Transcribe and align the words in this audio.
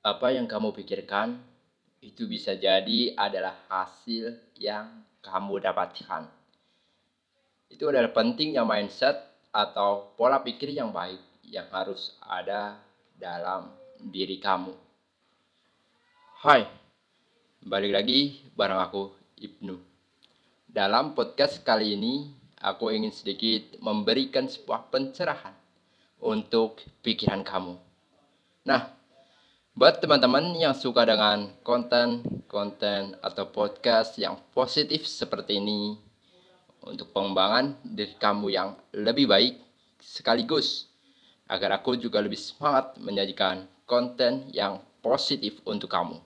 Apa 0.00 0.32
yang 0.32 0.48
kamu 0.48 0.72
pikirkan 0.72 1.36
itu 2.00 2.24
bisa 2.24 2.56
jadi 2.56 3.12
adalah 3.20 3.52
hasil 3.68 4.32
yang 4.56 5.04
kamu 5.20 5.60
dapatkan. 5.60 6.24
Itu 7.68 7.92
adalah 7.92 8.08
pentingnya 8.08 8.64
mindset 8.64 9.20
atau 9.52 10.16
pola 10.16 10.40
pikir 10.40 10.72
yang 10.72 10.88
baik 10.88 11.20
yang 11.44 11.68
harus 11.68 12.16
ada 12.24 12.80
dalam 13.20 13.68
diri 14.00 14.40
kamu. 14.40 14.72
Hai, 16.48 16.64
balik 17.60 17.92
lagi 17.92 18.40
bareng 18.56 18.80
aku 18.80 19.12
Ibnu. 19.36 19.76
Dalam 20.64 21.12
podcast 21.12 21.60
kali 21.60 21.92
ini, 22.00 22.32
aku 22.56 22.88
ingin 22.88 23.12
sedikit 23.12 23.76
memberikan 23.84 24.48
sebuah 24.48 24.88
pencerahan 24.88 25.52
untuk 26.24 26.80
pikiran 27.04 27.44
kamu. 27.44 27.76
Nah, 28.64 28.99
Buat 29.70 30.02
teman-teman 30.02 30.58
yang 30.58 30.74
suka 30.74 31.06
dengan 31.06 31.46
konten-konten 31.62 33.14
atau 33.22 33.54
podcast 33.54 34.18
yang 34.18 34.34
positif 34.50 35.06
seperti 35.06 35.62
ini, 35.62 35.94
untuk 36.82 37.14
pengembangan 37.14 37.78
diri 37.86 38.18
kamu 38.18 38.50
yang 38.50 38.74
lebih 38.90 39.30
baik 39.30 39.62
sekaligus, 40.02 40.90
agar 41.46 41.78
aku 41.78 41.94
juga 41.94 42.18
lebih 42.18 42.34
semangat 42.34 42.98
menyajikan 42.98 43.62
konten 43.86 44.50
yang 44.50 44.82
positif 44.98 45.62
untuk 45.62 45.86
kamu. 45.86 46.18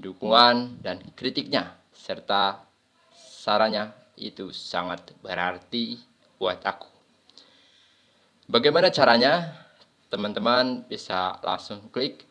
Dukungan 0.00 0.80
dan 0.80 1.04
kritiknya, 1.12 1.76
serta 1.92 2.64
sarannya 3.12 3.92
itu 4.16 4.56
sangat 4.56 5.12
berarti 5.20 6.00
buat 6.40 6.64
aku. 6.64 6.88
Bagaimana 8.48 8.88
caranya? 8.88 9.65
Teman-teman 10.06 10.86
bisa 10.86 11.38
langsung 11.42 11.90
klik 11.90 12.22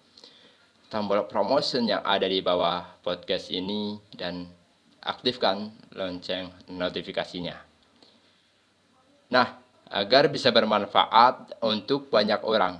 tombol 0.87 1.27
promotion 1.27 1.83
yang 1.89 1.99
ada 2.05 2.23
di 2.29 2.39
bawah 2.39 2.85
podcast 3.03 3.51
ini 3.51 3.99
dan 4.15 4.47
aktifkan 5.03 5.73
lonceng 5.91 6.49
notifikasinya. 6.71 7.57
Nah, 9.33 9.47
agar 9.91 10.31
bisa 10.31 10.49
bermanfaat 10.55 11.59
untuk 11.61 12.09
banyak 12.09 12.41
orang, 12.47 12.79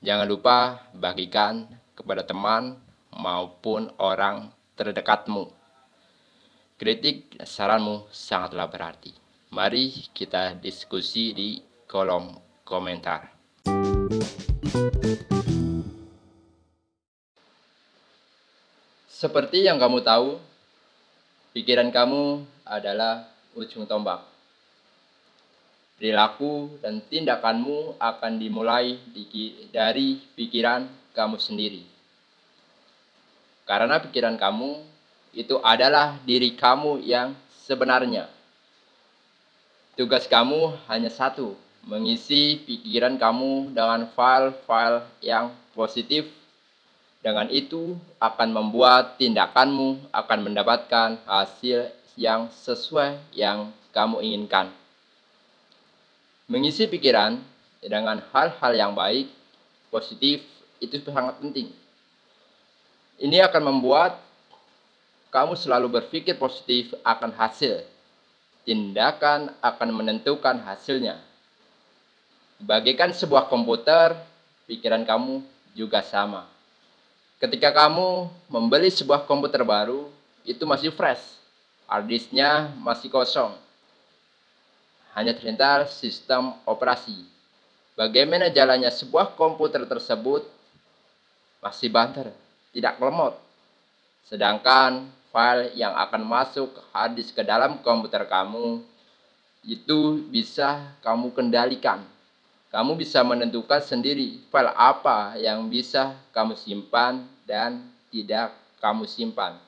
jangan 0.00 0.28
lupa 0.28 0.78
bagikan 0.94 1.68
kepada 1.96 2.24
teman 2.24 2.78
maupun 3.12 3.90
orang 4.00 4.48
terdekatmu. 4.78 5.52
Kritik 6.80 7.36
saranmu 7.44 8.08
sangatlah 8.08 8.70
berarti. 8.70 9.12
Mari 9.52 10.08
kita 10.16 10.56
diskusi 10.56 11.36
di 11.36 11.60
kolom 11.84 12.40
komentar. 12.64 13.39
Seperti 19.10 19.66
yang 19.66 19.82
kamu 19.82 19.98
tahu, 20.06 20.38
pikiran 21.50 21.90
kamu 21.90 22.46
adalah 22.62 23.26
ujung 23.58 23.82
tombak. 23.90 24.22
Perilaku 25.98 26.78
dan 26.78 27.02
tindakanmu 27.02 27.98
akan 27.98 28.32
dimulai 28.38 28.94
dari 29.74 30.22
pikiran 30.38 30.86
kamu 31.18 31.42
sendiri. 31.42 31.82
Karena 33.66 33.98
pikiran 33.98 34.38
kamu 34.38 34.86
itu 35.34 35.58
adalah 35.66 36.14
diri 36.22 36.54
kamu 36.54 37.02
yang 37.02 37.34
sebenarnya. 37.66 38.30
Tugas 39.98 40.30
kamu 40.30 40.78
hanya 40.86 41.10
satu, 41.10 41.58
mengisi 41.86 42.60
pikiran 42.60 43.16
kamu 43.16 43.72
dengan 43.72 44.04
file-file 44.12 45.06
yang 45.24 45.52
positif. 45.72 46.28
Dengan 47.20 47.52
itu 47.52 48.00
akan 48.16 48.48
membuat 48.48 49.20
tindakanmu 49.20 50.08
akan 50.08 50.38
mendapatkan 50.40 51.20
hasil 51.28 51.92
yang 52.16 52.48
sesuai 52.48 53.20
yang 53.36 53.68
kamu 53.92 54.24
inginkan. 54.24 54.72
Mengisi 56.48 56.88
pikiran 56.88 57.36
dengan 57.84 58.24
hal-hal 58.32 58.72
yang 58.72 58.92
baik, 58.96 59.28
positif, 59.92 60.40
itu 60.80 60.96
sangat 61.04 61.36
penting. 61.44 61.68
Ini 63.20 63.44
akan 63.52 63.68
membuat 63.68 64.16
kamu 65.28 65.60
selalu 65.60 66.00
berpikir 66.00 66.40
positif 66.40 66.96
akan 67.04 67.36
hasil. 67.36 67.84
Tindakan 68.64 69.52
akan 69.60 69.88
menentukan 69.92 70.56
hasilnya 70.64 71.20
Bagikan 72.60 73.08
sebuah 73.08 73.48
komputer, 73.48 74.12
pikiran 74.68 75.08
kamu 75.08 75.40
juga 75.72 76.04
sama. 76.04 76.44
Ketika 77.40 77.72
kamu 77.72 78.28
membeli 78.52 78.92
sebuah 78.92 79.24
komputer 79.24 79.64
baru, 79.64 80.12
itu 80.44 80.68
masih 80.68 80.92
fresh. 80.92 81.40
Harddisknya 81.88 82.68
masih 82.76 83.08
kosong. 83.08 83.56
Hanya 85.16 85.32
terhintar 85.32 85.88
sistem 85.88 86.52
operasi. 86.68 87.24
Bagaimana 87.96 88.52
jalannya 88.52 88.92
sebuah 88.92 89.40
komputer 89.40 89.88
tersebut 89.88 90.44
masih 91.64 91.88
banter, 91.88 92.28
tidak 92.76 93.00
lemot. 93.00 93.40
Sedangkan 94.28 95.08
file 95.32 95.72
yang 95.80 95.96
akan 95.96 96.28
masuk 96.28 96.76
harddisk 96.92 97.40
ke 97.40 97.40
dalam 97.40 97.80
komputer 97.80 98.28
kamu 98.28 98.84
itu 99.64 100.28
bisa 100.28 100.92
kamu 101.00 101.32
kendalikan 101.32 102.04
kamu 102.70 103.02
bisa 103.02 103.26
menentukan 103.26 103.82
sendiri 103.82 104.38
file 104.46 104.70
apa 104.78 105.34
yang 105.34 105.66
bisa 105.66 106.14
kamu 106.30 106.54
simpan 106.54 107.26
dan 107.42 107.82
tidak 108.14 108.54
kamu 108.78 109.10
simpan. 109.10 109.58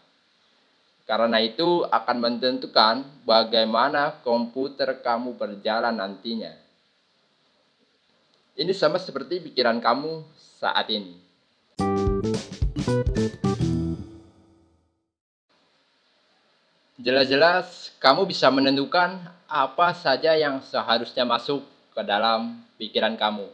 Karena 1.03 1.43
itu 1.43 1.83
akan 1.91 2.17
menentukan 2.23 3.03
bagaimana 3.27 4.23
komputer 4.23 5.03
kamu 5.03 5.35
berjalan 5.35 5.99
nantinya. 5.99 6.55
Ini 8.55 8.71
sama 8.71 9.03
seperti 9.03 9.51
pikiran 9.51 9.83
kamu 9.83 10.23
saat 10.63 10.87
ini. 10.87 11.19
Jelas-jelas 17.03 17.91
kamu 17.99 18.31
bisa 18.31 18.47
menentukan 18.47 19.19
apa 19.51 19.91
saja 19.91 20.39
yang 20.39 20.63
seharusnya 20.63 21.27
masuk 21.27 21.67
ke 21.93 22.03
dalam 22.05 22.61
pikiran 22.81 23.15
kamu. 23.17 23.47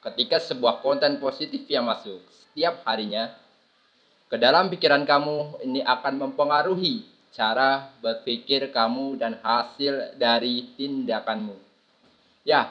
Ketika 0.00 0.40
sebuah 0.40 0.80
konten 0.80 1.20
positif 1.20 1.68
yang 1.68 1.84
masuk 1.84 2.24
setiap 2.32 2.80
harinya 2.88 3.28
ke 4.30 4.38
dalam 4.38 4.70
pikiran 4.70 5.04
kamu, 5.04 5.66
ini 5.66 5.82
akan 5.82 6.14
mempengaruhi 6.30 7.04
cara 7.34 7.90
berpikir 7.98 8.70
kamu 8.70 9.18
dan 9.18 9.38
hasil 9.42 10.14
dari 10.18 10.70
tindakanmu. 10.78 11.54
Ya, 12.46 12.70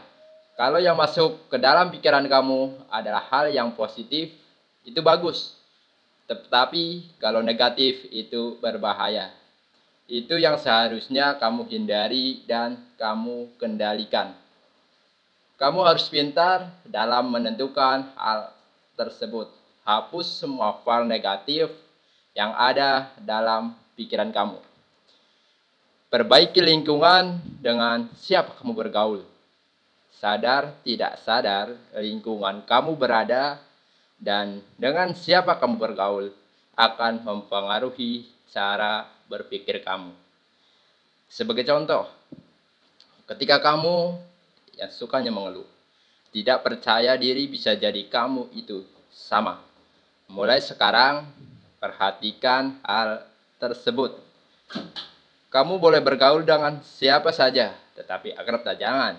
kalau 0.59 0.79
yang 0.79 0.99
masuk 0.99 1.47
ke 1.47 1.55
dalam 1.55 1.87
pikiran 1.87 2.27
kamu 2.27 2.89
adalah 2.91 3.23
hal 3.31 3.47
yang 3.51 3.71
positif, 3.75 4.31
itu 4.83 4.99
bagus. 4.99 5.55
Tetapi 6.27 7.15
kalau 7.19 7.39
negatif 7.39 8.07
itu 8.11 8.59
berbahaya. 8.59 9.31
Itu 10.09 10.35
yang 10.41 10.57
seharusnya 10.57 11.37
kamu 11.37 11.69
hindari 11.69 12.43
dan 12.43 12.81
kamu 12.97 13.55
kendalikan. 13.61 14.33
Kamu 15.59 15.83
harus 15.83 16.07
pintar 16.07 16.71
dalam 16.87 17.35
menentukan 17.35 18.15
hal 18.15 18.55
tersebut. 18.95 19.51
Hapus 19.83 20.39
semua 20.39 20.79
file 20.87 21.03
negatif 21.03 21.67
yang 22.31 22.55
ada 22.55 23.11
dalam 23.19 23.75
pikiran 23.99 24.31
kamu. 24.31 24.55
Perbaiki 26.07 26.63
lingkungan 26.63 27.43
dengan 27.59 28.07
siapa 28.15 28.55
kamu 28.55 28.71
bergaul. 28.71 29.27
Sadar 30.15 30.79
tidak 30.87 31.19
sadar 31.27 31.75
lingkungan 31.91 32.63
kamu 32.63 32.95
berada 32.95 33.59
dan 34.15 34.63
dengan 34.79 35.11
siapa 35.11 35.59
kamu 35.59 35.75
bergaul 35.75 36.31
akan 36.79 37.19
mempengaruhi 37.27 38.31
cara 38.47 39.11
berpikir 39.27 39.83
kamu. 39.83 40.15
Sebagai 41.27 41.67
contoh, 41.67 42.07
ketika 43.27 43.59
kamu 43.59 44.28
yang 44.79 44.91
sukanya 44.95 45.29
mengeluh. 45.29 45.67
Tidak 46.31 46.63
percaya 46.63 47.19
diri 47.19 47.51
bisa 47.51 47.75
jadi 47.75 47.99
kamu 48.07 48.55
itu 48.55 48.87
sama. 49.11 49.59
Mulai 50.31 50.63
sekarang, 50.63 51.27
perhatikan 51.83 52.79
hal 52.85 53.27
tersebut. 53.59 54.15
Kamu 55.49 55.81
boleh 55.81 55.99
bergaul 55.99 56.45
dengan 56.45 56.79
siapa 56.85 57.33
saja, 57.33 57.73
tetapi 57.97 58.37
akrablah 58.37 58.77
jangan. 58.77 59.15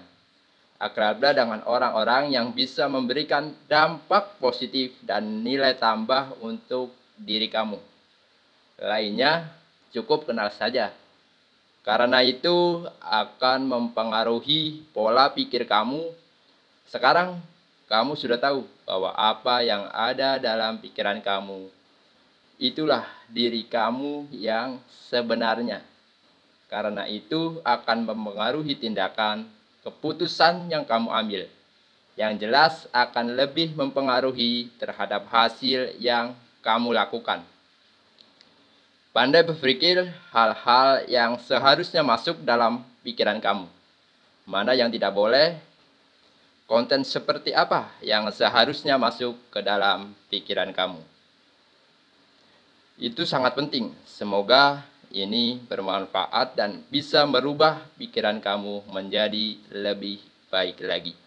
Akrablah 0.80 1.36
dengan 1.36 1.60
orang-orang 1.66 2.32
yang 2.32 2.56
bisa 2.56 2.88
memberikan 2.88 3.52
dampak 3.68 4.40
positif 4.40 4.96
dan 5.04 5.44
nilai 5.44 5.76
tambah 5.76 6.40
untuk 6.40 6.94
diri 7.20 7.50
kamu. 7.52 7.76
Lainnya, 8.80 9.50
cukup 9.92 10.24
kenal 10.24 10.48
saja 10.54 10.94
karena 11.81 12.21
itu 12.21 12.85
akan 13.00 13.65
mempengaruhi 13.65 14.85
pola 14.93 15.32
pikir 15.32 15.65
kamu. 15.65 16.12
Sekarang 16.85 17.41
kamu 17.88 18.15
sudah 18.21 18.37
tahu 18.37 18.69
bahwa 18.85 19.17
apa 19.17 19.65
yang 19.65 19.88
ada 19.91 20.37
dalam 20.37 20.77
pikiran 20.79 21.25
kamu 21.25 21.73
itulah 22.61 23.09
diri 23.32 23.65
kamu 23.65 24.29
yang 24.37 24.77
sebenarnya. 25.09 25.81
Karena 26.69 27.09
itu 27.09 27.59
akan 27.65 28.06
mempengaruhi 28.06 28.79
tindakan 28.79 29.49
keputusan 29.82 30.69
yang 30.71 30.85
kamu 30.85 31.09
ambil. 31.11 31.43
Yang 32.15 32.32
jelas 32.47 32.75
akan 32.93 33.35
lebih 33.35 33.73
mempengaruhi 33.75 34.69
terhadap 34.77 35.27
hasil 35.32 35.97
yang 35.97 36.37
kamu 36.61 36.93
lakukan. 36.93 37.41
Pandai 39.10 39.42
berpikir 39.42 40.06
hal-hal 40.30 41.02
yang 41.10 41.34
seharusnya 41.42 42.06
masuk 42.06 42.46
dalam 42.46 42.86
pikiran 43.02 43.42
kamu. 43.42 43.66
Mana 44.46 44.70
yang 44.78 44.86
tidak 44.86 45.10
boleh, 45.10 45.58
konten 46.70 47.02
seperti 47.02 47.50
apa 47.50 47.90
yang 48.06 48.30
seharusnya 48.30 48.94
masuk 48.94 49.34
ke 49.50 49.66
dalam 49.66 50.14
pikiran 50.30 50.70
kamu. 50.70 51.02
Itu 53.02 53.26
sangat 53.26 53.58
penting. 53.58 53.90
Semoga 54.06 54.86
ini 55.10 55.58
bermanfaat 55.58 56.54
dan 56.54 56.86
bisa 56.86 57.26
merubah 57.26 57.82
pikiran 57.98 58.38
kamu 58.38 58.86
menjadi 58.94 59.58
lebih 59.74 60.22
baik 60.54 60.78
lagi. 60.86 61.18